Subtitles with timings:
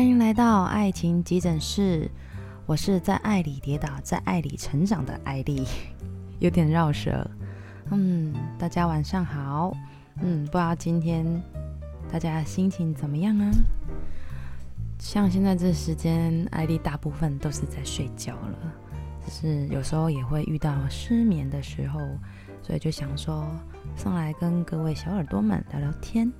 [0.00, 2.10] 欢迎来到爱情急诊室，
[2.64, 5.66] 我是在爱里跌倒，在爱里成长的艾莉，
[6.40, 7.30] 有点绕舌。
[7.90, 9.76] 嗯，大家晚上好。
[10.22, 11.26] 嗯，不知道今天
[12.10, 13.52] 大家心情怎么样啊？
[14.98, 18.58] 像现在这时间，艾莉大部分都是在睡觉了，
[19.26, 22.00] 只是有时候也会遇到失眠的时候，
[22.62, 23.46] 所以就想说
[23.96, 26.32] 上来跟各位小耳朵们聊聊天。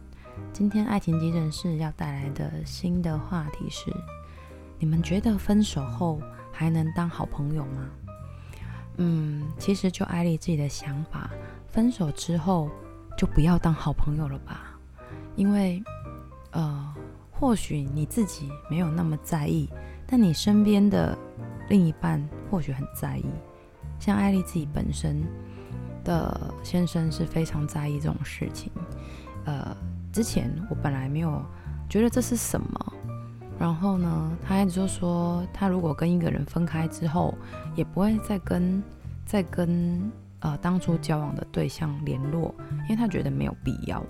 [0.52, 3.90] 今天爱情急诊室要带来的新的话题是：
[4.79, 6.21] 你们觉得分手后
[6.53, 7.89] 还能当好朋友吗？
[8.96, 11.30] 嗯，其实就艾莉自己的想法，
[11.68, 12.68] 分手之后
[13.16, 14.79] 就不要当好朋友了吧，
[15.35, 15.82] 因为
[16.50, 16.94] 呃，
[17.30, 19.71] 或许你自己没有那么在意，
[20.07, 21.16] 但你身边的
[21.71, 23.25] 另一半或许很在意。
[23.99, 25.22] 像艾莉自己本身
[26.04, 28.71] 的先生是非常在意这种事情，
[29.46, 29.75] 呃。
[30.13, 31.41] 之前我本来没有
[31.89, 32.92] 觉得这是什么，
[33.59, 37.34] 然后呢，他一直就说，他如果跟一个人分开之后，
[37.77, 38.83] 也不会再跟
[39.25, 44.05] 再跟呃当初交往的对象联络，因为他觉得没有必要。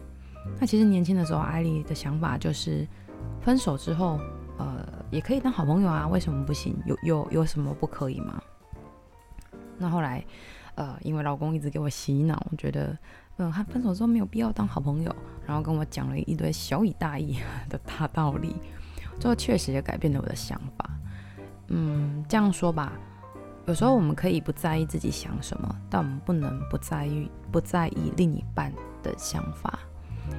[0.59, 2.87] 那其实年轻的时候，艾莉的想法就是，
[3.43, 4.19] 分手之后，
[4.57, 6.75] 呃，也可以当好朋友啊，为什么不行？
[6.87, 8.43] 有有有什么不可以吗？
[9.77, 10.25] 那后来，
[10.77, 12.97] 呃，因为老公一直给我洗脑，我觉得。
[13.41, 17.39] 嗯，他分手之后没有必要当好朋友，然后跟我讲了一堆小以大义
[17.71, 18.55] 的大道理，
[19.19, 20.91] 最后确实也改变了我的想法。
[21.69, 22.93] 嗯，这样说吧，
[23.65, 28.71] 有时候我们可以不在意自己想什么，但我们不能不在意不在意另一半
[29.03, 29.79] 的想法，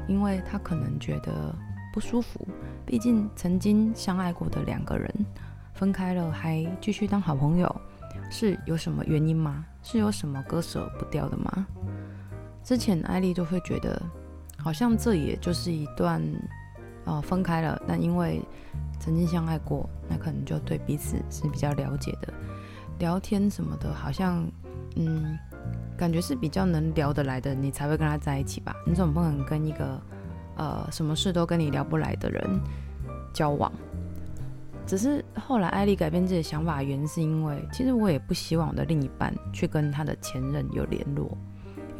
[0.07, 1.55] 因为他可能觉得
[1.91, 2.47] 不舒服。
[2.85, 5.11] 毕竟曾经相爱过的两个人
[5.73, 7.75] 分开了，还继续当好朋友，
[8.29, 9.65] 是有什么原因吗？
[9.81, 11.65] 是有什么割舍不掉的吗？
[12.63, 14.01] 之前艾莉就会觉得，
[14.57, 16.21] 好像这也就是一段，
[17.05, 18.41] 呃，分开了，但因为
[18.99, 22.33] 曾经相爱过，那可能就对彼此是比较了解的，
[22.99, 24.45] 聊天什么的，好像，
[24.95, 25.37] 嗯，
[25.97, 28.75] 感觉是比较能聊得来的，你才会跟他在一起吧？
[28.85, 30.01] 你总不能跟一个，
[30.57, 32.61] 呃，什么事都跟你聊不来的人
[33.33, 33.71] 交往。
[34.85, 41.37] 只是后来艾莉改变自己的想法原因，是因为其实我也不希望我的另一半去跟他的前任有联络。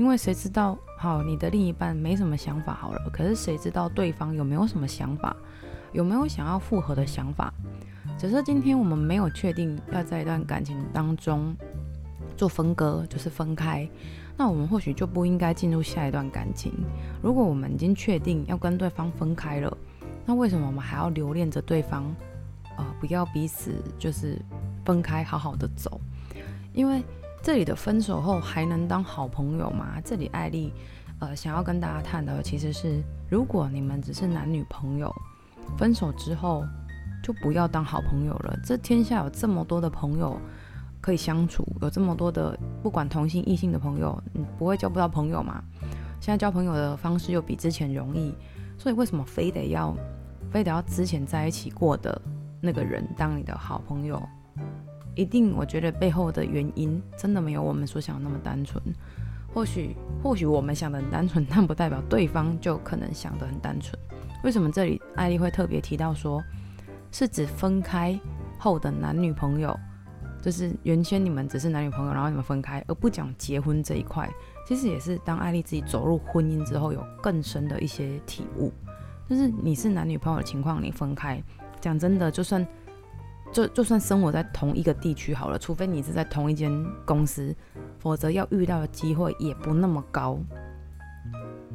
[0.02, 5.36] 因为谁知道，好，你的另一半没什么想法好了，可是谁知道对方有没有什么想法，
[5.94, 7.54] 有没有想要复合的想法？
[8.18, 11.56] 只是今天我们没有确定要在一段感情当中
[12.36, 13.88] 做分割，就是分开，
[14.36, 16.74] 那我们或许就不应该进入下一段感情。
[17.22, 19.78] 如果我们已经确定要跟对方分开了，
[20.26, 22.12] 那为什么我们还要留恋着对方？
[22.76, 24.42] 呃，不要彼此就是
[24.84, 26.02] 分开，好好的走，
[26.74, 27.04] 因为。
[27.44, 30.00] 这里的分手后还能当好朋友吗？
[30.06, 30.72] 这里艾丽，
[31.20, 35.12] 呃，想要跟大家探讨的其实是，如果你们只是男女朋友，
[35.76, 36.64] 分手之后
[37.24, 38.56] 就不要当好朋友了。
[38.64, 40.40] 这天下有这么多的朋友
[41.02, 45.64] 可以相处，有这么多的不管同性异性的朋友，你不会交不到朋友吗？
[46.20, 48.36] 现在交朋友的方式又比之前容易，
[48.78, 49.98] 所以为什么非得要
[50.52, 52.22] 非得要之前在一起过的
[52.62, 54.22] 那个人当你的好朋友？
[55.22, 58.82] 一定，我觉得背后的原因真的没有我们所想的那么单纯。
[59.54, 63.96] 或许，或许我们想的很单纯，但不代表对方就可能想的很单纯。
[64.44, 66.42] 为什么这里艾丽会特别提到说，
[67.12, 68.20] 是指分开
[68.58, 69.78] 后的男女朋友，
[70.42, 74.30] 就是原先你们只是男女朋友，然后你们分开，而不讲结婚这一块。
[74.66, 78.72] 其实也是当艾丽自己走入婚姻之后，有更深的一些体悟。
[79.30, 81.44] 就是你是男女朋友的情况，你分开，
[81.80, 82.66] 讲真的，就算。
[83.52, 86.72] 就就算生活在同一个地区好了，除非你是在同一间
[87.06, 87.54] 公司，
[88.00, 90.40] 否则要遇到的机会也不那么高，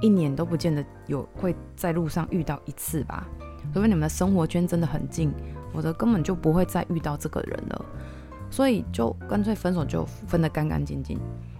[0.00, 3.26] 一年都不见得有会在路上遇到一次吧。
[3.74, 5.32] 除非你们的生活圈真的很近，
[5.72, 7.84] 否则根本就不会再遇到这个人了。
[8.48, 11.18] 所以就干脆分手就分得干干净净，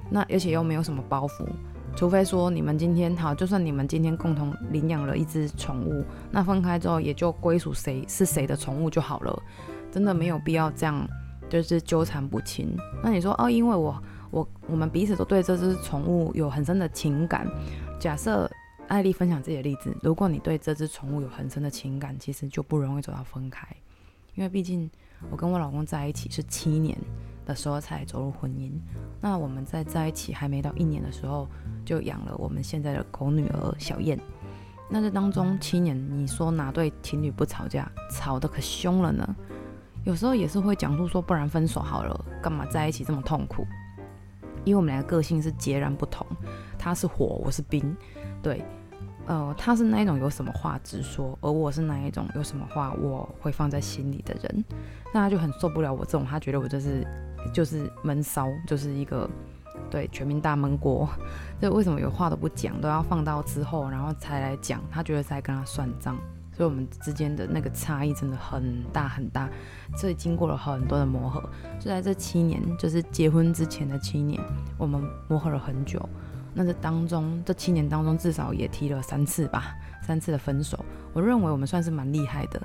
[0.09, 1.44] 那而且又没有什么包袱，
[1.97, 9.43] 除非说你们今天好，就算你们今天共同领养了一只宠物，那分开之后也就归属谁是谁的宠物就好了。
[9.96, 11.08] 真的没有必要这样，
[11.48, 12.76] 就是纠缠不清。
[13.02, 17.50] 那你说哦，因为我我我们彼此都对这只宠物有很深的情感。
[17.98, 18.46] 假设
[18.88, 23.66] 艾丽分享自己的例子，如果你对这只宠物有很深的情感，其实就不容易走到分开。
[24.34, 24.90] 因为毕竟
[25.31, 26.94] 我跟我老公在一起是七年
[27.46, 28.72] 的时候才走入婚姻，
[29.19, 31.48] 那我们在在一起还没到一年的时候，
[31.87, 34.20] 就养了我们现在的狗女儿小燕。
[34.90, 37.90] 那这当中七年，你说哪对情侣不吵架？
[38.12, 39.34] 吵得可凶了呢？
[40.06, 43.67] 有时候也是会讲述说，不然分手好了，干嘛在一起这么痛苦？
[44.64, 46.25] 因为我们两个个性是截然不同，
[46.79, 47.94] 他是火，我是冰。
[48.41, 48.64] 对，
[49.26, 54.64] 呃，他是那一种有什么话直说，而我是那一种有什么话我会放在心里的人，
[55.12, 57.05] 那他就很受不了我这种，他觉得我就是
[57.53, 59.29] 就是闷骚，就是一个
[59.91, 61.08] 对全民大闷锅，
[61.61, 66.17] 就为什么有话都不讲，都要放到之后然后才来讲，他觉得在跟他算账，
[66.56, 69.47] 所以我们之间的那个差异真的很大很大，
[69.94, 71.43] 所以经过了很多的磨合，
[71.79, 74.41] 就在这七年，就是结婚之前的七年，
[74.79, 76.00] 我们磨合了很久。
[76.55, 80.82] 那这当中，这七年当中，至少也提了三次吧，三次的分手。
[81.12, 82.58] 我认为我们算是蛮厉害的，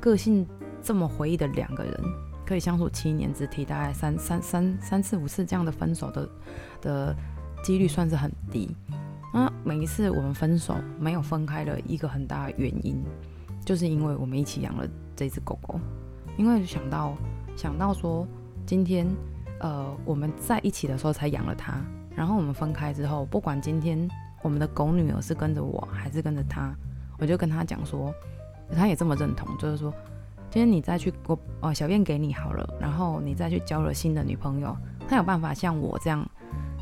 [0.00, 0.44] 个性
[0.82, 1.94] 这么回忆的两个人，
[2.44, 6.28] 可以相处七年，只提大概三三三三次五次这样的分手的
[6.80, 7.16] 的
[7.62, 8.74] 几率算是很低。
[9.32, 13.00] 那每一次我们分手没有分开的一个很大的原因，
[13.66, 15.78] 就是因为我们一起养了这只狗狗，
[16.38, 17.14] 因为想到
[17.54, 18.26] 想到说
[18.64, 19.06] 今天
[19.60, 21.74] 呃我们在一起的时候才养了它。
[22.14, 24.08] 然后我们分开之后，不管今天
[24.40, 26.74] 我们的狗女儿是跟着我还是跟着他，
[27.18, 28.10] 我就跟他讲说，
[28.74, 29.92] 他也这么认同，就是说，
[30.48, 34.74] 今天你再去我哦小燕给你好了，然后你再去交了新的女朋友，
[35.06, 36.26] 他有办法像我这样，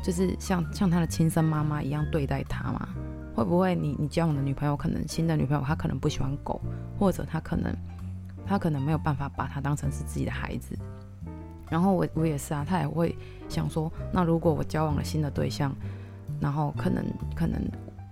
[0.01, 2.87] 就是像像他的亲生妈妈一样对待他吗？
[3.35, 6.61] 会不会你你交往的女朋友可能新的女朋友她可能不喜欢狗，
[6.97, 7.75] 或者她可能
[8.45, 10.75] 她可能没有办法把她当成是自己的孩子？
[11.67, 13.17] 然后我我也是啊，他也会
[13.49, 15.75] 想说，那如果我交往了新的对象，
[16.39, 17.03] 然后可能
[17.35, 17.59] 可能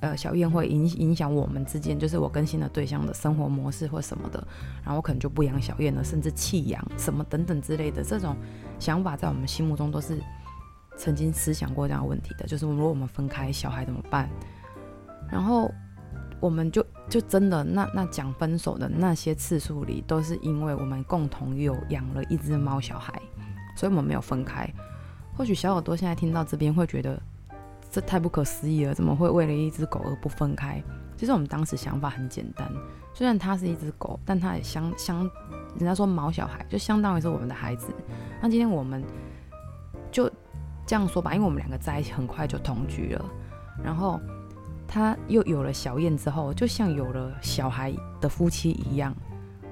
[0.01, 4.45] 呃小燕会影影响我们之间，就是我跟新的对象的生活模式或什么的，
[4.83, 8.35] 然后我可能就不养小燕了，甚至弃养什么等等之类的这种
[8.79, 10.19] 想法，在我们心目中都是
[10.97, 14.27] 曾经思想过这样问题的，就是如果我们分开，小孩怎么办？
[15.33, 15.69] 然后
[16.39, 23.11] 我们就就真的那那讲分手的那些次数里，都是因为我们共同有养了一只猫小孩。
[23.75, 24.69] 所以我们没有分开。
[25.35, 27.19] 或许小耳朵现在听到这边会觉得
[27.89, 30.79] 这太不可思议了，怎么会为了一只狗而不分开？
[31.17, 32.71] 其实我们当时想法很简单，
[33.15, 35.27] 虽然它是一只狗，但它也相相，
[35.75, 37.91] 人家说毛小孩就相当于是我们的孩子。
[38.39, 39.03] 那今天我们
[40.11, 40.29] 就
[40.85, 43.25] 这样说吧，因为我们两个在一起很快就同居了，
[43.83, 44.19] 然后
[44.93, 47.91] 他又有了小燕之后，就像有了小孩
[48.21, 49.11] 的夫妻一样。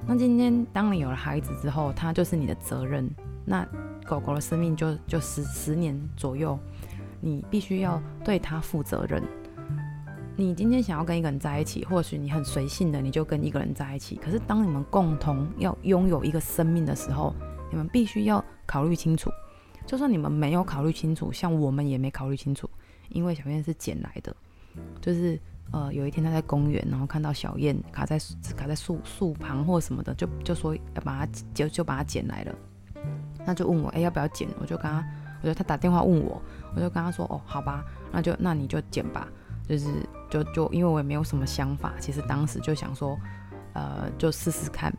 [0.08, 3.08] 那今天当你有了孩子之后，他就是你的责任。
[3.46, 3.64] 那
[4.04, 6.58] 狗狗的生命就就十十年左右，
[7.20, 9.22] 你必须要对它负责任。
[10.36, 14.16] 你今天想要跟一个人在一起，或许你很随性的你就跟一个人在一起。
[14.16, 17.32] 可是当你们共同要拥有一个生命的时候，
[17.70, 19.30] 你们必须要考虑清楚。
[19.86, 22.68] 就算你们没有考虑清楚，像我们也没考虑清楚，
[23.10, 24.36] 因为小燕是捡来的。
[25.00, 25.40] 就是
[25.72, 28.20] 呃有一天他在公园，然后看到小燕卡在
[28.56, 32.56] 卡在树树旁或什么的，就就说要把它就就把它捡来了。
[33.46, 34.48] 那就问我，哎、要不要捡？
[34.60, 35.04] 我就跟他，
[35.42, 36.42] 我就他打电话问我，
[36.76, 39.28] 我就跟他说，哦，好吧，那就那你就捡吧。
[39.68, 39.88] 就是
[40.30, 43.18] 就就因为我也没有什么想法，其实当时就想说，
[43.74, 44.94] 呃，就试试看。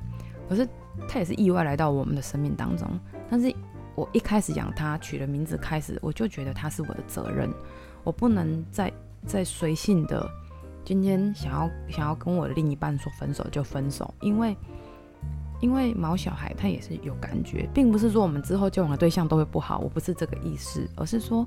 [0.48, 0.66] 可是
[1.06, 2.88] 他也是意外来到我们的生命当中。
[3.30, 3.54] 但是
[3.94, 7.48] 我一开始养他，取了名字开始，我就觉得他是我的责任，
[8.02, 8.90] 我不能再
[9.26, 10.28] 在随性的，
[10.84, 14.56] 今天想要想要跟我另一半说分手就分手，因为。
[15.60, 21.46] 因为毛小孩他也是有感觉，并不是说我们之后交往的对象都会不好，我不是这个意思，而是说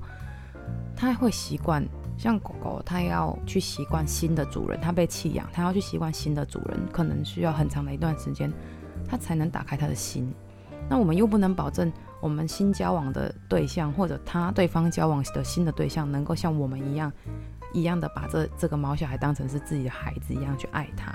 [0.96, 1.86] 他会习惯，
[2.16, 8.50] 像狗狗，它要去习惯新的主人，它被弃养，它要去习惯新的主人，可能需要很长的一段时间，
[9.06, 10.32] 它才能打开它的心。
[10.88, 11.92] 那我们又不能保证
[12.22, 17.12] 我们新交往的对象或者他对方交往的新的对象能够像我们一样
[17.76, 21.12] 一样的把这这个毛小孩当成是自己的孩子一样去爱他。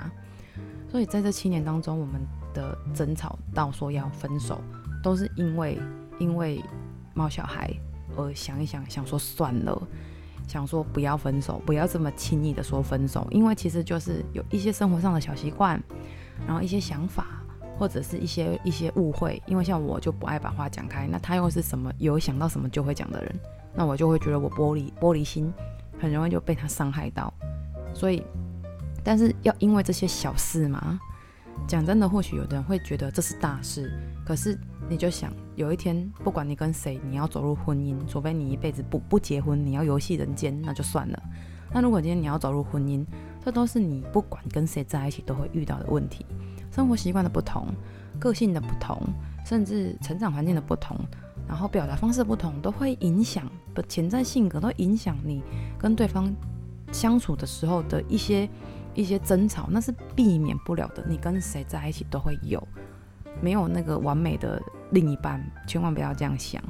[0.90, 2.20] 所以在这七年当中，我们。
[2.54, 4.60] 的争吵到说要分手，
[5.02, 5.80] 都是因为
[6.18, 6.62] 因为
[7.14, 7.72] 猫小孩
[8.14, 9.82] 而想一想，想说算了，
[10.46, 15.82] 想说不要分手，不要这么轻易的说分手，因为其实就是有一些生活上的小习惯，
[16.46, 17.42] 然后一些想法
[17.78, 23.34] 或者是一些一些误会，因为像我就不爱把话讲开，那他又是什么有想到什么就会讲的人，
[23.74, 25.50] 那我就会觉得我玻璃玻璃心，
[26.02, 27.32] 很容易就被他伤害到，
[27.94, 28.24] 所以
[29.04, 30.98] 但是要因为这些小事嘛。
[31.68, 33.92] 讲真的，或许有的人会觉得这是大事，
[34.26, 41.22] 可是你就想，有一天不管你跟谁，你要走入婚姻，除非你一辈子不不结婚，你要游戏人间，那就算了。
[41.72, 43.06] 那如果今天你要走入婚姻，
[43.44, 46.26] 这都是你不管跟谁在一起都会遇到的问题。
[46.72, 47.68] 生活习惯的不同，
[48.18, 49.00] 个性的不同，
[49.46, 50.98] 甚至成长环境的不同，
[51.46, 55.42] 然后表达方式不同，都会影响不潜在性格，都影响你
[55.78, 56.34] 跟对方
[56.92, 58.48] 相处的时候的一些。
[58.94, 61.02] 一些争吵，那是避免不了的。
[61.08, 62.62] 你跟谁在一起都会有，
[63.40, 66.62] 没有那个完美的另一半，千万不要这样想。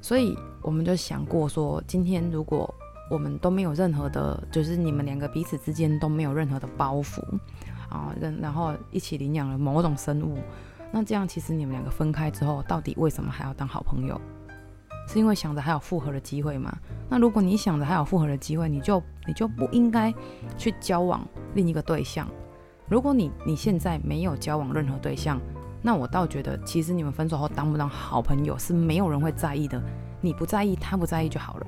[0.00, 2.74] 所以我们就想过说，今天如果
[3.10, 7.20] 我们都没有任何的，就是你们两个彼此之间都没有任何的包袱
[7.90, 10.38] 啊，然后一起领养了某种生物，
[10.90, 14.20] 那这样其实你们两个分开之后，到底为什么还要当好朋友？
[15.06, 16.70] 是因为想着还有复合的机会吗？
[17.08, 20.12] 那如果你想着还有复合的机会，你就你就不应该
[20.56, 22.28] 去交往另一个对象。
[22.88, 25.40] 如果你你现在没有交往任何对象，
[25.80, 29.82] 那我倒觉得其实你们分手后当不当好朋友是没有人会在意的。
[30.20, 31.66] 你不在意，他不在意就好了。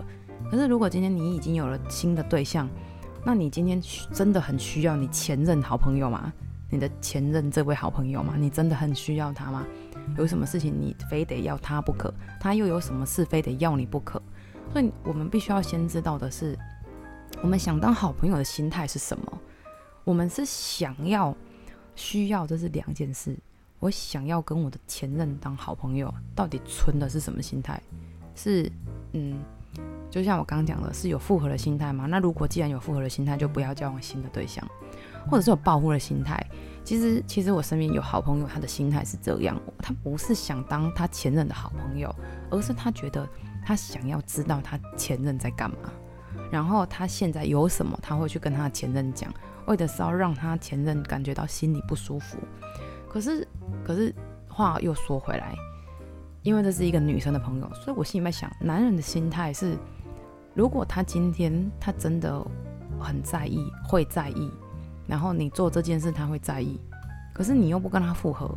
[0.50, 2.68] 可是如果今天你已经有了新的对象，
[3.24, 3.80] 那你今天
[4.12, 6.32] 真的很需要你前任好朋友吗？
[6.70, 8.34] 你的前任这位好朋友吗？
[8.38, 9.66] 你真的很需要他吗？
[10.16, 12.12] 有什么事情你非得要他不可？
[12.40, 14.22] 他又有什么事非得要你不可？
[14.72, 16.56] 所以我们必须要先知道的是，
[17.42, 19.38] 我们想当好朋友的心态是什么？
[20.04, 21.36] 我们是想要、
[21.94, 23.36] 需要，这是两件事。
[23.80, 27.80] 我想要跟我的前任当好朋友，到底存的是什么心态？
[28.36, 28.70] 是
[29.12, 29.42] 嗯，
[30.10, 32.06] 就像我刚刚讲的，是有复合的心态吗？
[32.06, 34.66] 那如果既然有复合的心态，就不要交往新的对象，
[35.28, 36.44] 或者是有报复的心态。
[36.82, 42.12] 其实，其实我身边有好朋友，他的心态是这样，他不是想当他前任的好朋友，
[42.50, 43.28] 而是他觉得
[43.64, 45.92] 他想要知道他前任在干嘛，
[46.50, 49.32] 然后他现在有什么，他会去跟他前任讲，
[49.66, 52.38] 为的是要让他前任感觉到心里不舒服。
[53.08, 53.46] 可是，
[53.84, 54.12] 可是
[54.48, 55.54] 话又说回来，
[56.42, 59.76] 因为这是一个女生的朋友，所以我心里在想，男人的心态是，
[60.54, 62.44] 如果他今天他真的
[62.98, 64.50] 很在意，会在意。
[65.10, 66.78] 然后你做这件事，他会在意，
[67.34, 68.48] 可是你又不跟他复合，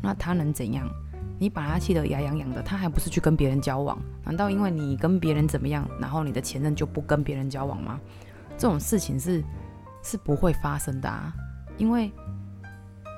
[0.00, 0.88] 那他能怎样？
[1.36, 3.98] 你把他气得牙痒痒的，他还不是去跟别人交往？
[4.24, 7.98] 难道因为你跟别人怎么样，然后你的前任就不跟别人交往吗？
[8.56, 9.42] 这种事情是
[10.00, 11.34] 是不会发生的啊，
[11.76, 12.10] 因为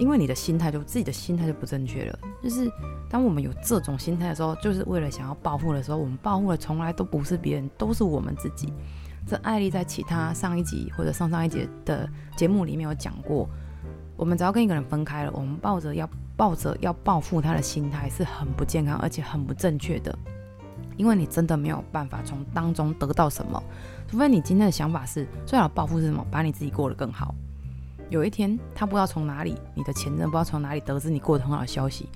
[0.00, 2.18] 因为你的心态就自己的心态就不正确了。
[2.42, 2.72] 就是
[3.10, 8.72] 当我们有这种心态的时候，就是为了想要报复的时候，我们报复的从来都不是别人，都是我们自己。
[9.28, 13.46] 这艾莉在其他上一集或者上上一集的节目里面有讲过，
[14.16, 20.18] 我们只要跟一个人分开了，我们抱着要抱着要报复他的心态是很不健康，而且很不正确的，
[20.96, 23.62] 因为你真的没有办法从当中得到什么，
[24.08, 27.34] 除非你今天的想法是最好报复是什么，把你自己过得更好。
[28.08, 32.08] 有一天他不知道从哪里，你的前任不知道从哪里得知你过得很好的消息，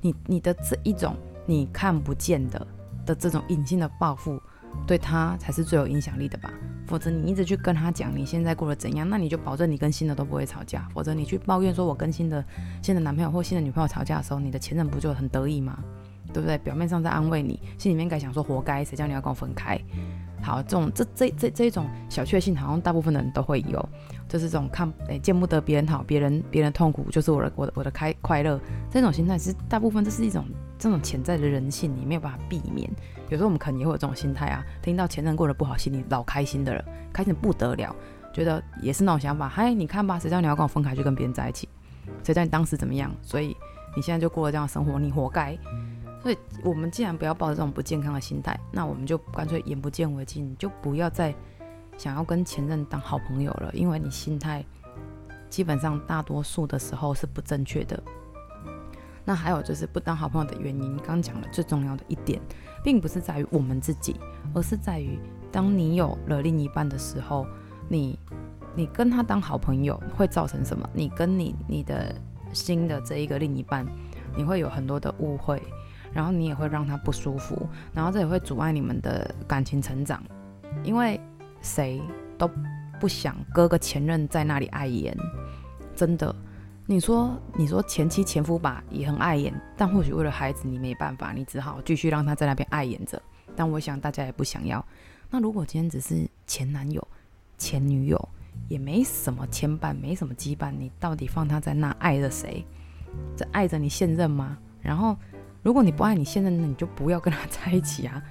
[0.00, 2.64] 你你的这一种你看不见的
[3.04, 4.40] 的这种隐性的报复。
[4.86, 6.52] 对他才是最有影响力的吧，
[6.86, 10.88] 否则你一直去跟他讲你现在过得怎样，那你就保证你跟新的都不会吵架。
[10.92, 12.44] 否则你去抱怨说我跟新的
[12.82, 15.78] 新的男朋友或新的女朋友吵架的时候，你的前任不就很得意吗？
[16.32, 16.56] 对不对？
[16.58, 19.76] 表面上在安慰你，心里面该想说活该，谁叫你要跟我分开？
[20.42, 23.88] 好，这种这这这这种小确幸，好像大部分的人都会有，
[24.28, 28.58] 就是这种看诶见不得别人好，别人别人痛苦就是我的我的我的开快乐，
[28.90, 30.46] 这种心态是大部分这是一种
[30.78, 32.88] 这种潜在的人性，你没有办法避免。
[33.30, 37.94] 有时候我们可能也会有这种心态啊，听到前任过得不好，心里老开心的了，开心的不得了，
[38.34, 39.48] 觉得也是那种想法。
[39.48, 41.68] 嗨，你看吧，谁叫你要跟我分开去跟别人在一起？
[42.24, 43.10] 谁叫你当时怎么样？
[43.22, 43.56] 所以
[43.94, 45.56] 你现在就过了这样的生活，你活该。
[46.20, 51.34] 所以，我们既然不要抱着这种不健康的心态，那我们就干脆眼不见为净，就不要再
[51.96, 54.62] 想要跟前任当好朋友了，因为你心态
[55.48, 58.02] 基本上大多数的时候是不正确的。
[59.24, 62.40] 那还有就是不当好朋友的原因，刚讲了最重要的一点，
[62.82, 64.16] 并不是在于我们自己，
[64.54, 65.18] 而是在于
[65.50, 67.46] 当你有了另一半的时候，
[67.88, 68.18] 你
[68.74, 70.88] 你跟他当好朋友会造成什么？
[70.92, 72.14] 你跟你你的
[72.52, 73.86] 新的这一个另一半，
[74.36, 75.62] 你会有很多的误会。
[76.12, 80.20] 然后你也会让他不舒服，然后这也会阻碍你们的感情成长，
[80.82, 81.20] 因为
[81.62, 82.02] 谁
[82.36, 82.50] 都
[82.98, 85.16] 不想哥哥前任在那里碍眼，
[85.94, 86.34] 真的。
[86.90, 93.22] 你说你说前妻前夫吧，也很碍眼，但或许为了孩子你没办法，你只好继续让他在那边碍眼着。
[93.54, 94.84] 但我想大家也不想要。
[95.30, 97.06] 那如果今天只是前男友、
[97.56, 98.28] 前女友，
[98.66, 102.66] 也没什么牵绊，没什么羁绊，你到底放他在那爱着谁？
[103.36, 104.58] 在爱着你现任吗？
[104.80, 105.16] 然后。
[105.62, 108.22] 如果你不爱你现任，那你就不要跟他 在一起啊！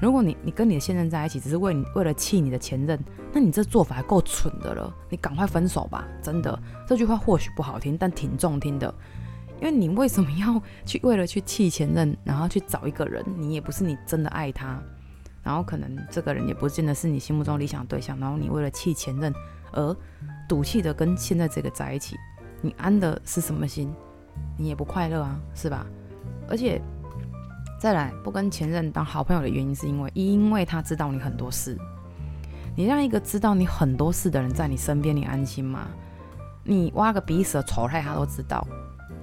[0.00, 2.98] 如果你你跟你的现任在一起，只是为你为了气你的前任，
[3.32, 4.94] 那你这做法够蠢的了。
[5.10, 6.06] 你赶快分手吧！
[6.22, 8.92] 真的，这句话或许不好听，但挺中听的。
[9.60, 13.24] 因为你为什么要去为了去气前任，然后去找一个人？
[13.36, 14.80] 你也不是你真的爱他，
[15.42, 19.34] 然后可能这个人也不见得是你心目中理想对象，然后你为了气前任
[19.72, 19.96] 而
[20.48, 22.16] 赌气的跟现在这个在一起，
[22.60, 23.92] 你安的是什么心？
[24.56, 25.84] 你也不快乐啊，是吧？
[26.48, 26.80] 而且，
[27.78, 31.78] 再来不跟前任当好朋友的原因，是因为因为他知道你很多事。
[32.76, 35.86] 你让一个知道你很多事的人在你身边，你安心吗？
[36.64, 38.66] 你挖个鼻屎的丑态他都知道，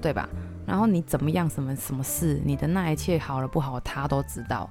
[0.01, 0.27] 对吧？
[0.65, 4.69] 然后你怎么样，什么什么事，你的那一切好了不好，他都知道。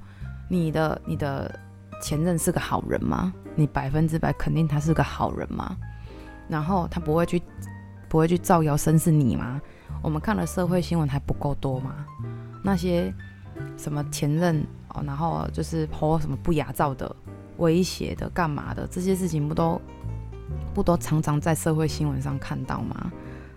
[0.49, 1.59] 你的你的
[2.03, 3.33] 前任是个好人吗？
[3.55, 5.77] 你百分之百肯定他是个好人吗？
[6.49, 7.41] 然后他不会去
[8.09, 9.61] 不会去造谣生事你吗？
[10.03, 12.05] 我们看了社会新闻还不够多吗？
[12.63, 13.15] 那些
[13.77, 17.15] 什么前任哦，然后就是 po 什么不雅照的、
[17.59, 19.81] 威胁的、干嘛的，这些事情不都
[20.73, 23.11] 不都常常在社会新闻上看到吗？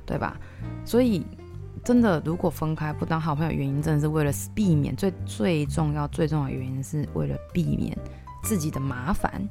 [0.06, 0.38] 对吧？
[0.86, 1.26] 所以
[1.84, 7.98] 真的，如果分开不当好朋友，原因真的是为了避免最最重要、最重要的原因是为了避免
[8.44, 9.42] 自己的麻烦。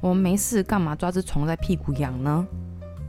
[0.00, 2.46] 我们没事干嘛抓只虫在屁股痒呢？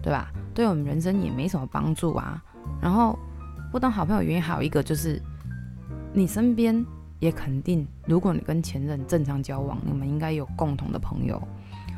[0.01, 0.31] 对吧？
[0.53, 2.43] 对我们人生也没什么帮助啊。
[2.79, 3.17] 然后
[3.71, 5.19] 不当好朋友原因还有一个就是，
[6.15, 6.85] 你身边
[7.19, 11.41] 也肯定，如果你跟前任正常交往，你们应该有共同的朋友，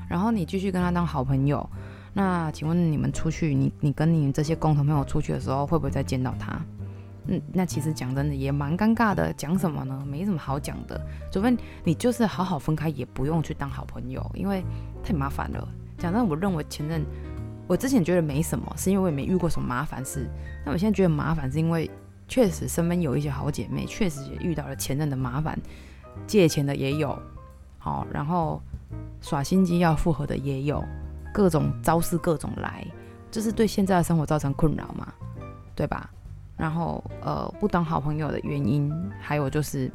[0.07, 1.69] 然后你继续跟他当好朋友，
[2.13, 6.57] 那请问你们出去，你你跟你这些共同朋友出去的时候，会不会再见到他？
[7.27, 10.05] 嗯，那其实讲真的也蛮尴尬的，讲什么呢？
[10.09, 11.53] 没什么好讲的，除非
[11.83, 14.63] 你就是好好分开，也不用去当好朋友，因为
[15.03, 15.67] 太麻烦了。
[15.97, 17.03] 讲真的，我认为前任。
[17.67, 20.29] 我之前觉得没什么，是因为我也没遇过什么麻烦事。
[20.63, 21.89] 那我现在觉得麻烦，是因为
[22.27, 25.57] 确实身边有一些好姐妹，确实也遇到了前任的麻烦，
[26.25, 27.17] 借钱的也有，
[27.77, 28.61] 好，然后
[29.21, 30.83] 耍心机要复合的也有，
[31.33, 32.85] 各种招式各种来，
[33.29, 35.13] 就是对现在的生活造成困扰嘛，
[35.75, 36.09] 对吧？
[36.57, 39.91] 然后呃，不当好朋友的原因，还有就是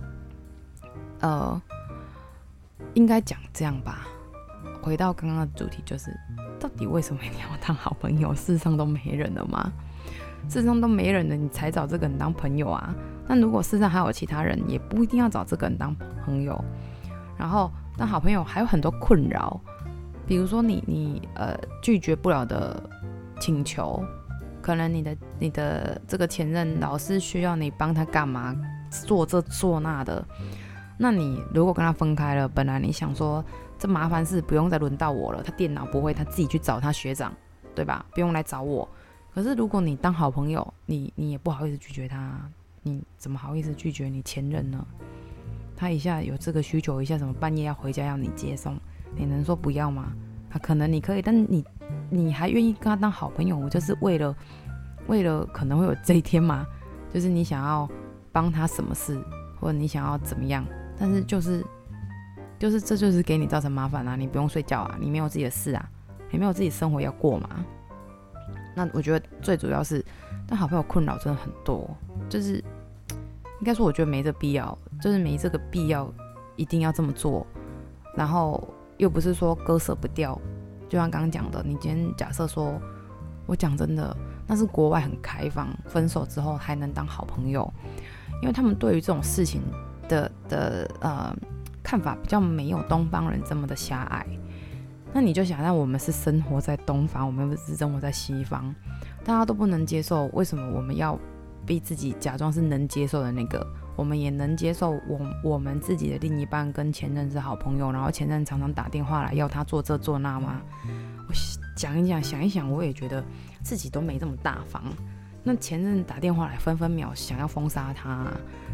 [1.20, 1.60] 呃，
[2.94, 4.06] 应该讲这样吧。
[4.82, 6.10] 回到刚刚的主题，就是。
[6.58, 8.34] 到底为什么你要当好朋友？
[8.34, 9.72] 世上都没人了吗？
[10.49, 12.94] 世上都没人了，你才找这个人当朋友啊？
[13.26, 15.94] 那如果世上还有其他人，也不一定要找这个人当
[16.25, 16.59] 朋友。
[17.37, 19.61] 然后当好朋友还有很多困扰，
[20.26, 22.82] 比如说你你呃拒绝不了的
[23.40, 24.02] 请求，
[24.61, 28.56] 可能你的你的这个前任老是需要你帮他干嘛，
[28.90, 30.25] 做这做那的。
[30.99, 33.44] 那你如果跟他分开了，本来你想说。
[33.80, 37.32] 这麻烦事不用再轮到我了，他电脑不会，他自己去找他学长，
[37.75, 38.04] 对吧？
[38.12, 38.87] 不用来找我。
[39.34, 42.40] 可是如果你当好朋友，你你也不好意思拒绝他，
[42.82, 44.84] 你怎么好意思拒绝你前任呢？
[45.76, 48.76] 他一下有这个需求，一下什么半夜要回家要你接送，
[49.16, 50.12] 你能说不要吗？
[50.50, 51.64] 他可能你可以，但你
[52.10, 54.36] 你还愿意跟他当好朋友，我就是为了
[55.06, 56.66] 为了可能会有这一天嘛，
[57.12, 57.88] 就是你想要
[58.32, 59.23] 帮他什么事，
[59.60, 60.64] 或者你想要怎么样，
[60.99, 61.64] 但是就是。
[62.58, 64.16] 就是这就是给你造成麻烦啊！
[64.16, 65.90] 你不用睡觉啊，你没有自己的事啊，
[66.30, 67.49] 你没有自己生活要过嘛？
[68.75, 70.04] 那我觉得最主要是，
[70.47, 71.89] 但好朋友困扰真的很多，
[72.28, 72.63] 就是
[73.59, 76.13] 应该说我觉得没这必要，就是没这个必要
[76.56, 77.47] 一定要这么做，
[78.17, 78.63] 然后
[78.97, 80.41] 又不是说割舍不掉，
[80.89, 82.80] 就像刚刚讲的，你今天假设说，
[83.47, 87.73] 我讲真的，那是国外很开放，分手之后还能当好朋友，
[88.43, 89.61] 因为他们对于这种事情
[90.09, 91.35] 的的呃。
[91.83, 94.25] 看法比较没有东方人这么的狭隘，
[95.12, 98.75] 那你就想那我们是生活在东方，我们不是生活在西方，
[99.25, 101.18] 大家都不能接受，为什么我们要
[101.66, 103.66] 逼自己假装是能接受的那个？
[103.96, 110.62] 我们也能接受我我们自己的另一半跟前任是好朋友，然后前任常常打电话来要他做这做那吗？
[111.28, 111.34] 我
[111.76, 113.23] 讲一讲，想一想，我也觉得
[113.62, 114.82] 自己都没这么大方。
[115.42, 118.26] 那前任打电话来，分分秒想要封杀他。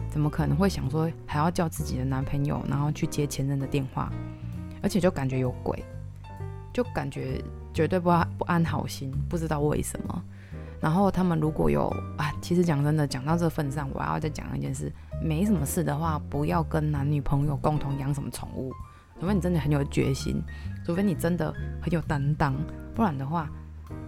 [0.08, 4.12] 怎么可能会想说还要叫自己的男朋友，然后去接前任的电话，
[4.80, 5.84] 而且就感觉有鬼，
[6.76, 10.22] 就感觉绝对不安不安好心，不知道为什么。
[10.78, 18.70] 然后他们如果有啊，其实讲真的，讲到这份上，我要再讲一件事，没什么事的话，不要跟男女朋友共同养什么宠物，
[19.18, 20.38] 除非你真的很有决心，
[20.84, 22.54] 除非你真的很有担当，
[22.94, 23.48] 不然的话，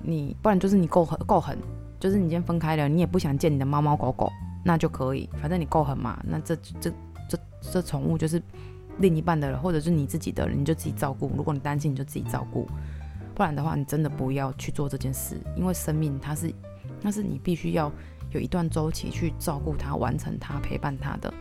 [0.02, 1.56] 你不然就是你够狠够狠，
[1.98, 4.30] 就是你今天分开了，你也不想见你的猫猫狗狗。
[4.62, 6.22] 那就可以，反正你够狠嘛。
[6.22, 6.92] 那这这
[7.30, 8.42] 这这宠物就是
[8.98, 11.30] 另一半的了，或者是你自己的人，你就自己照顾。
[11.36, 12.68] 如果你担心，你就自己照顾。
[13.34, 16.52] 不然的话，你真的不要去做这件事，因为生命它是，
[17.00, 17.92] 那是你必须要
[18.32, 21.32] 有一段周期去照顾它、完成它、陪伴它的。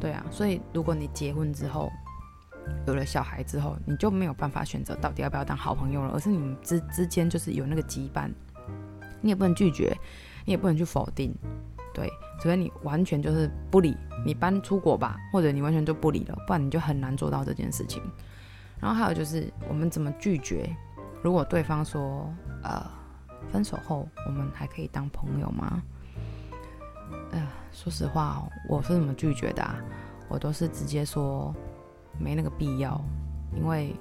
[0.00, 1.88] 对啊，所以如果你结婚之后
[2.86, 8.28] 有了小孩之后，你就没有办法选择到底要不要当好朋友了，而是你们之之间就是有那个羁绊，
[9.20, 9.96] 你也不能拒绝，
[10.44, 11.32] 你也不能去否定。
[11.98, 12.08] 对，
[12.38, 18.00] 除非你完全就是不理，你搬出国吧，或者你完全就不理了，不然你就很难做到这件事情。
[18.78, 20.70] 然后还有就是，我们怎么拒绝？
[21.24, 22.32] 如果对方说，
[22.62, 22.86] 呃，
[23.50, 25.82] 分手后我们还可以当朋友吗？
[27.32, 29.74] 呃，说实话，我是怎么拒绝的啊？
[30.28, 31.52] 我都是直接说
[32.16, 33.00] 没那个必要，
[33.56, 33.92] 因为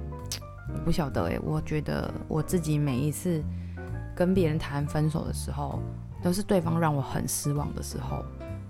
[0.72, 3.44] 我不晓得哎，我觉得我自己每一次
[4.16, 5.82] 跟别人谈分手的时候。
[6.22, 8.24] 都是对方让我很失望的时候，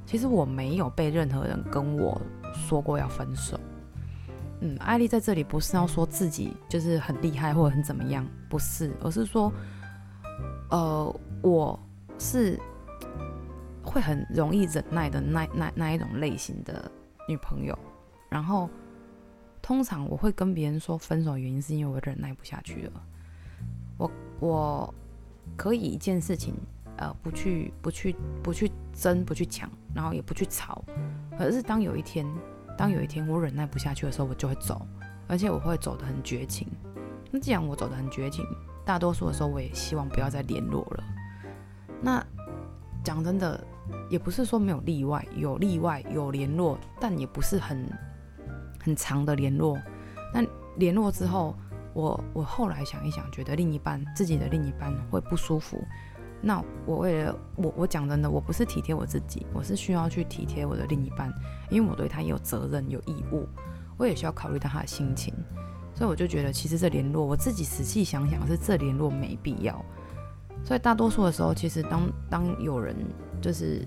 [0.06, 2.20] 其实我没有被任何人跟我
[2.52, 3.58] 说过要分手，
[4.60, 9.52] 嗯，艾丽在这里不是要说自己就是很厉害或者很怎么样，不是，而是说，
[10.70, 11.78] 呃，我
[12.18, 12.58] 是
[13.82, 16.90] 会很容易忍耐的那那那一种类型的
[17.28, 17.78] 女朋友。
[18.28, 18.68] 然后，
[19.62, 23.02] 通常我会跟别人说分手原因是因为我忍耐不下去了。
[23.96, 24.94] 我我
[25.56, 26.54] 可以一件事情，
[26.98, 30.84] 呃，不去不去不去争，不去抢，然后也不去吵。
[31.38, 32.26] 可是当有一天，
[32.76, 34.86] 当有一天我忍耐不下去的时候，我就会走，
[35.26, 36.68] 而且我会走得很绝情。
[37.30, 38.44] 那既然我走得很绝情，
[38.84, 41.04] 大多数的时候我也希望不要再联络了。
[42.00, 42.24] 那
[43.04, 43.62] 讲真的，
[44.10, 47.86] 也不是说没有例外，有例外有联络，但也不是很
[48.82, 49.78] 很长的联络。
[50.34, 50.44] 但
[50.76, 51.54] 联络之后，
[51.94, 55.80] 我我后来想一想，觉得另一半自己的另一半会不舒服。
[56.40, 61.32] 那我为了我我讲真的，我不是体贴我自己，我是需要去体贴我的另一半，
[61.68, 63.48] 因为我对他也有责任有义务，
[63.96, 65.34] 我也需要考虑到他的心情。
[65.94, 69.84] 所以我就觉得，其实这联络我自己仔细想想，是这联络没必要。
[70.64, 72.94] 所以大多数的时候，其实当当有人
[73.40, 73.84] 就是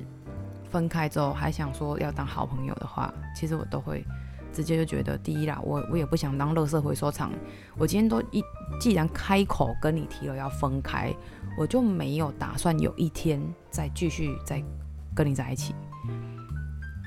[0.70, 4.06] 分开之后还想说要当好朋友的话，其实我都会。
[4.54, 7.32] 直接就觉得，第一啦，我我也不想当垃圾回收厂。
[7.78, 8.44] 我今天都一
[8.80, 11.14] 既然开口跟你提了要分开，
[11.58, 14.64] 我就没有打算有一天再继续再
[15.16, 15.74] 跟你在一起。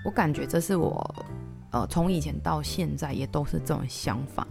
[0.05, 1.15] 我感觉这是我
[1.71, 4.47] 呃从以前到现在也都是这种想法。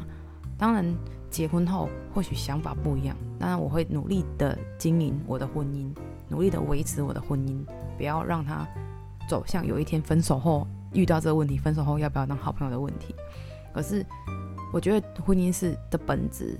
[0.58, 0.86] 当然
[1.29, 5.91] 结婚后或许想法不一样，当然我会努力的经营我的婚姻，
[6.29, 7.58] 努力的维持我的婚姻，
[7.97, 8.67] 不要让它
[9.27, 10.67] 走向有一天分手后。
[10.93, 13.15] 遇到这个问题，分手后要不要当好朋友的问题，
[13.73, 14.06] 可是
[14.71, 16.58] 我觉得婚姻是的本质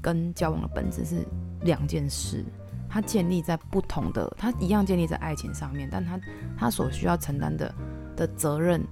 [0.00, 1.26] 跟交往的本质是
[1.62, 2.44] 两件事，
[2.88, 6.18] 它建立在不同的，它一样建立在爱情上面，但它
[6.56, 7.74] 它所需要承担的
[8.16, 8.82] 的责任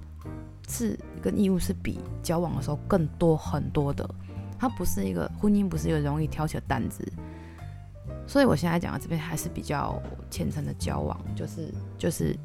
[0.68, 4.09] 是跟义务是比交往的时候更多很多的，
[4.59, 7.11] 它不是一个婚姻不是一个容易挑起的担子，
[8.26, 10.00] 所以我现在讲的这边还是比较
[10.31, 12.37] 虔诚的交往，就是就是。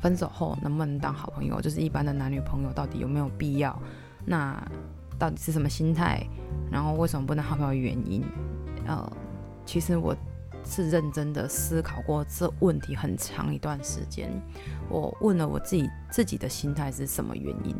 [0.00, 3.78] 分手后能不能当好朋友，就是一般的男女朋友，到底有没有必要？
[4.24, 4.60] 那
[5.18, 6.26] 到底是什么心态？
[6.70, 7.72] 然后为什么不能好朋友？
[7.72, 8.22] 原因？
[8.86, 9.12] 呃，
[9.66, 10.16] 其实我
[10.64, 14.30] 是认真的思考过这问题很长一段时间。
[14.88, 17.76] 我问了我自己，自己的心态是什么原因？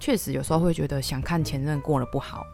[0.00, 2.44] 确实有时候会觉得想看前任过得不好。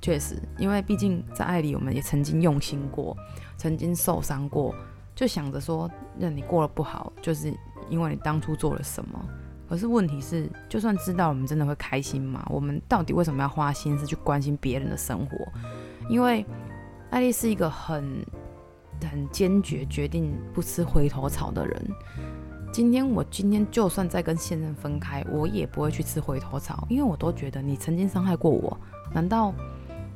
[0.00, 3.16] 确实，因为毕竟在爱里，我们也曾经用心过，
[3.56, 4.74] 曾经受伤过，
[5.14, 7.52] 就想着说，让你过得不好，就是。
[7.88, 9.18] 因为你当初做了什么？
[9.68, 12.46] 可是问题是，就算知道我们真的会开心吗？
[12.48, 15.36] 我们到底为什么要花心思去关心别人的生活？
[16.08, 16.44] 因为
[17.10, 18.24] 艾丽是一个很
[19.10, 21.90] 很坚决决定不吃回头草的人。
[22.72, 28.74] 今天我今天就算再跟现任分开，我也不会去吃回头草，因为我都觉得你曾经伤害过我，
[29.12, 29.54] 难道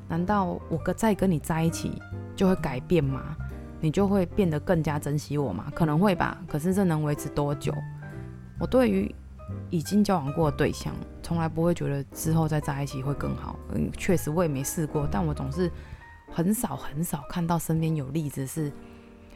[0.08, 2.00] 难道我跟再跟你在一起
[2.34, 3.36] 就会改变吗？
[3.82, 5.70] 你就会变得更加珍惜我吗？
[5.74, 7.74] 可能会吧，可是这能维持多久？
[8.60, 9.12] 我对于
[9.70, 13.58] 已经交往过的对象，从来不会觉得之后再在一起会更好。
[13.74, 15.68] 嗯，确实我也没试过，但我总是
[16.30, 18.70] 很少很少看到身边有例子是，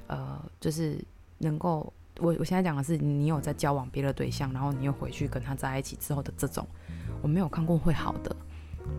[0.06, 0.96] 呃，就是
[1.38, 6.64] 能够我我现在讲的是你有在交往别的对象，然后你又回去跟他在一起之后的这种，
[7.20, 8.37] 我没有看过会好的。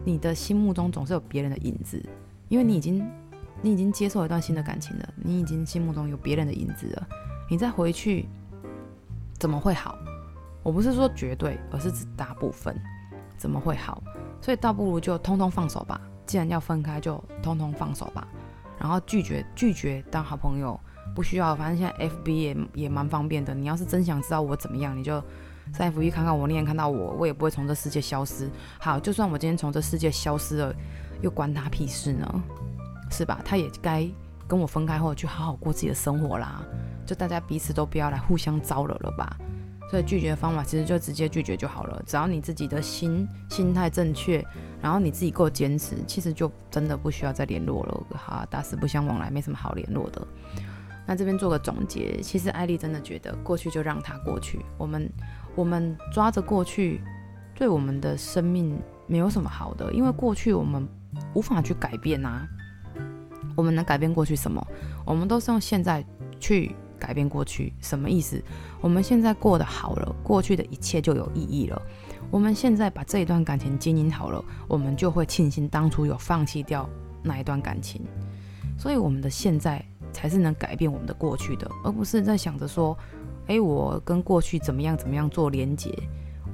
[0.04, 2.04] 你的心目中总是有别人的影子，
[2.50, 3.10] 因为你已经。
[3.62, 7.08] 你已经接受一段新的感情了，你已经心目中有别人的影子了，
[7.50, 8.28] 你再回去
[9.40, 9.98] 怎么会好？
[10.64, 12.76] 我不是说绝对，而是指大部分，
[13.38, 14.04] 怎么会好？
[14.42, 16.00] 所以倒不如就通通放手吧。
[16.26, 18.28] 既然要分开，就通通放手吧。
[18.78, 20.80] 然后拒绝拒绝当好朋友，
[21.16, 21.56] 不需要。
[21.56, 23.56] 反正现在 FB 也也蛮方便的。
[23.56, 25.24] 你要是真想知道我怎么样，你就
[25.74, 28.50] 在 FB 看看我，你也看到我，我也不会从这世界消失。
[28.78, 30.76] 好，就算我今天从这世界消失了，
[31.22, 32.44] 又关他屁事呢？
[33.10, 33.40] 是吧？
[33.44, 34.08] 他也该
[34.48, 36.64] 跟我分开后去好好过自己的生活啦。
[37.06, 39.38] 就大家彼此都不要来互相招惹了吧。
[39.90, 42.04] 所以拒绝的方法其实就直接拒绝就好了。
[42.06, 44.46] 只要你自己的心心态正确，
[44.82, 48.04] 然后你自己够坚持，其实就真的不需要再联络了。
[48.18, 50.28] 哈，打死不相往来，没什么好联络的。
[51.06, 54.60] 那这边做个总结，其实艾莉真的觉得过去就让它过去。
[54.78, 55.10] 我们
[55.56, 57.02] 我们抓着过去，
[57.56, 60.86] 对我们的生命没有什么好的，因为过去我们
[61.34, 62.46] 无法去改变啊。
[63.58, 64.66] 我们能改变过去什么？
[65.04, 66.06] 我们都是用现在
[66.40, 68.42] 去改变过去，什么意思？
[68.80, 71.82] 我们现在过得好了，过去的一切就有意义了。
[72.30, 76.88] 我们现在把这一段感情经营好了，我们就会庆幸当初有放弃掉
[77.24, 78.02] 那一段感情。
[78.78, 82.96] 所以，我们的现在才是能改变我们的过去的，而不是在想着说，
[83.48, 85.92] 诶，我跟过去怎么样怎么样做连结。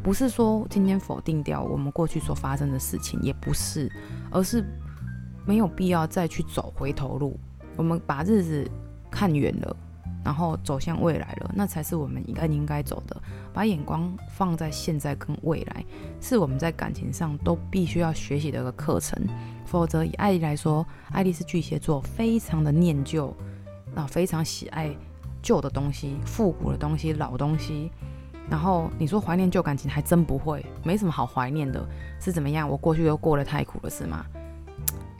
[0.02, 3.90] 不是说今天否定掉我们过去所发生的事情，也不是，
[4.32, 4.64] 而是
[5.46, 7.40] 没有必要再去走回头路。
[7.76, 8.70] 我们把日子
[9.10, 9.76] 看远了，
[10.24, 13.16] 然后走向未来了，那才是我们应该应该走的。
[13.52, 15.84] 把眼光放在现在跟未来，
[16.22, 19.20] 是我们在感情上都必须要学习的一个课程。
[19.66, 23.36] 否则，以艾丽来说，艾丽是巨蟹座，非常的念旧，
[23.96, 24.96] 啊，非常喜爱
[25.42, 27.92] 旧的东西、复古的东西、老东西。
[28.50, 31.84] 然后你说怀念旧感情，还真不会，没什么好怀念的。
[32.20, 32.70] 是怎么样？
[32.70, 34.26] 我过去又过得太苦了，是吗？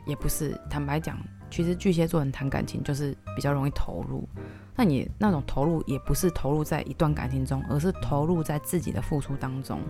[0.06, 0.58] 也不是。
[0.68, 1.18] 坦白讲，
[1.50, 4.28] 其实巨蟹座人谈感情就是比较容易投入。
[4.76, 9.80] 那你那种投入，也不是投入在一段感情中，而是投入在自己的付出当中。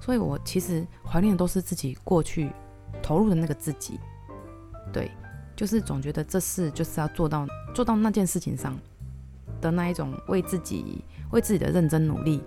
[0.00, 2.50] 所以我其实怀念的都是自己过去。
[3.02, 3.98] 投入的那个自己，
[4.92, 5.10] 对，
[5.56, 8.78] 就是总觉得这事就是要做到做到那件事情上
[9.60, 12.40] 的那一种为自己为自己的认真努力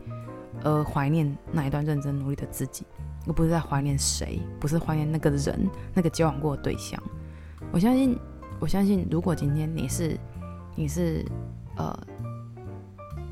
[0.63, 2.85] 而怀念那一段认真努力的自己，
[3.27, 7.01] 又不是在怀念谁，不是怀念那个人那个交往过的对象。
[7.71, 8.17] 我相信，
[8.59, 10.17] 我相信，如果今天你是
[10.75, 11.25] 你是
[11.77, 11.97] 呃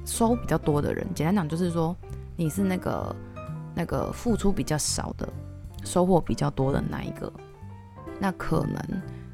[0.06, 1.95] 收比较多的人，简单讲就是说
[2.36, 3.15] 你是那个
[3.75, 5.27] 那个付出比较少的。
[5.86, 7.29] 收获比较多的那一个，
[8.17, 8.82] 那可能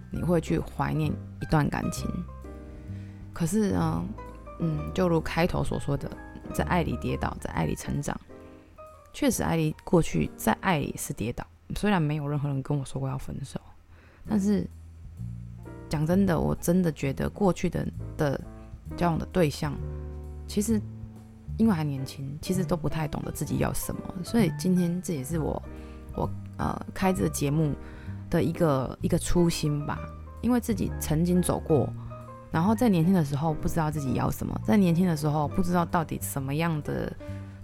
[0.09, 2.09] 你会去怀念一段感情。
[3.31, 4.03] 可是呢，
[4.59, 6.09] 嗯，就如开头所说的，
[6.51, 8.19] 在爱里跌倒，在爱里成长。
[9.13, 11.45] 确实，爱里过去在爱里是跌倒，
[11.75, 13.59] 虽然没有任何人跟我说过要分手，
[14.27, 14.67] 但是
[15.87, 18.39] 讲真的，我真的觉得过去的的
[18.95, 19.73] 交往的对象，
[20.47, 20.81] 其实
[21.57, 24.01] 因为还年轻，其实都不太懂得自己要什么。
[24.23, 25.61] 所以今天这也是我。
[26.15, 27.73] 我呃开这个节目
[28.31, 29.99] 的一个一个初心吧，
[30.41, 31.87] 因为自己曾经走过，
[32.51, 37.15] 然后在年轻的时候不知道自己要什么，在年轻的时候不知道到底什么样的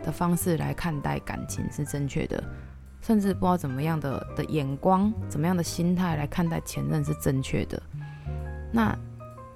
[0.05, 2.41] 的方式来看待感情是正确的，
[3.01, 7.81] 甚至不知道怎么样的的眼光，怎么样的心态来看待前任是正确的。
[8.71, 8.95] 那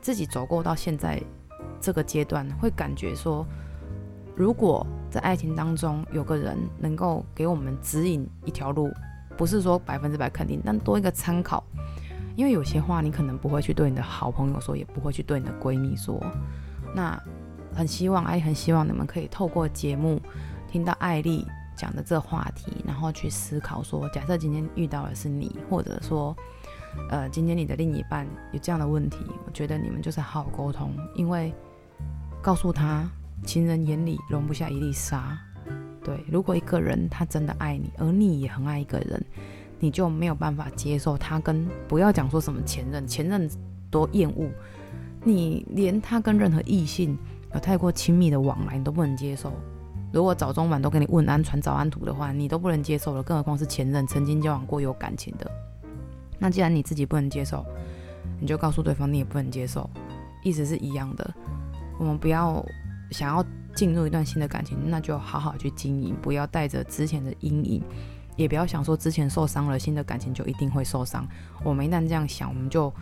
[0.02, 1.22] 自己走过到现在
[1.80, 3.46] 这个阶段，会感觉说，
[4.36, 8.92] 如果在爱情当中，有个人能够给我们指引一条路，
[9.38, 11.64] 不是说百分之百肯定，但多一个参考。
[12.36, 16.20] 因为有些话你可能不会去对你的好朋友说，也不会去对你的闺蜜说。
[16.96, 17.22] 那
[17.80, 20.22] 很希望，哎很希望你们可以透过节目
[20.70, 26.36] 听到艾丽讲的这话题，然后去思考说，假设今天遇到的是你，或者说，
[27.10, 31.54] 呃，今天你的另一半有这样的问题，我觉得你们就是好好沟通，因为
[32.42, 33.10] 告诉他。
[33.46, 35.40] 情人眼里容不下一粒沙，
[36.04, 36.22] 对。
[36.30, 39.26] 如果一个人他真的爱你，而你也很爱一个人，
[39.80, 43.50] 你就没有办法接受他跟不要讲说什么前任，前任
[43.90, 44.50] 多厌恶，
[45.24, 47.18] 你连他跟任何异性
[47.54, 49.52] 有太过亲密的往来，你都不能接受。
[50.12, 55.50] 如果早中晚都给你问安传早安图的话，你都不能接受了，更何况是前任曾经交往过有感情的。
[56.38, 57.66] 那既然你自己不能接受，
[58.40, 59.90] 你就告诉对方你也不能接受，
[60.44, 61.34] 意思是一样的。
[62.00, 62.64] 我们不要。
[63.12, 67.84] 想要进入一段新的感情，那就好好去经营，不要带着之前的阴影，
[68.36, 71.28] 也不要想说之前受伤了，新的感情就一定会受伤。
[71.64, 72.94] 我们一旦这样想，我们就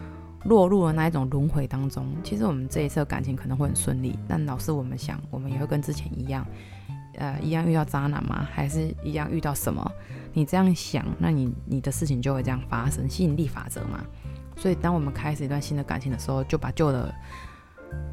[0.46, 2.06] 落入了那一种轮回当中。
[2.24, 6.46] 其实我们这一次的感情可能会很顺利，但老是我们想，我们也会跟之前一样，
[7.16, 8.48] 呃，一样遇到渣男吗？
[8.52, 9.92] 还是一样遇到什么？
[10.34, 14.04] 你这样想，那你你的事情就会这样发生，吸引力法则嘛。
[14.56, 17.14] 所以当我们开始一段新的感情的时候，就把旧的，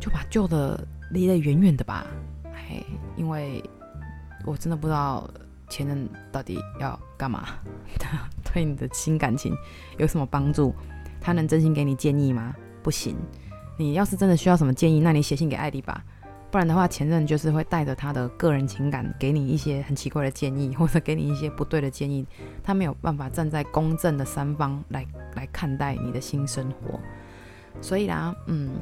[0.00, 0.86] 就把旧的。
[1.10, 2.06] 离得远远的吧，
[2.66, 2.84] 嘿，
[3.14, 3.62] 因为
[4.44, 5.30] 我真的不知道
[5.68, 7.46] 前任到底要干嘛，
[8.52, 9.54] 对你的新感情
[9.98, 10.74] 有什么帮助？
[11.24, 12.54] 他能真心给你建议吗？
[12.82, 13.16] 不行。
[13.78, 16.04] 你要是真的需要什么建议，那你写信给艾迪吧，
[16.50, 22.26] 不然的话，前任就是会带着他的个人情感给你一些很奇怪的建议，或者给你一些不对的建议，
[22.62, 27.00] 他没有办法站在公正的三方来来看待你的新生活，
[27.80, 28.72] 所以啦，嗯。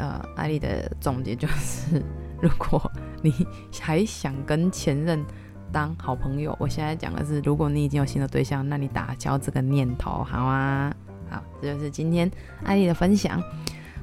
[0.00, 2.00] 呃，艾丽的总结就是，
[2.40, 2.80] 如果
[3.20, 3.34] 你
[3.80, 5.26] 还想跟前任
[5.72, 10.94] 当好朋友，我现在讲的是，如果你已经有新的对象，那你打消这个念头，好吗？
[11.30, 12.30] 好，这就是今天
[12.64, 13.42] 艾丽的分享。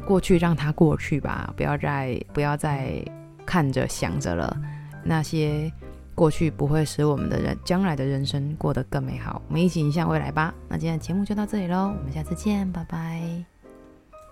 [0.05, 3.03] 过去让它过去吧，不要再不要再
[3.43, 4.55] 看着想着了，
[5.03, 5.71] 那些
[6.13, 9.41] 过去不会使我们的人将来的人生过得更美好。
[9.47, 10.53] 我们一起迎向未来吧。
[10.69, 13.54] 那今天的节目就到这里喽，我们下次见，拜拜。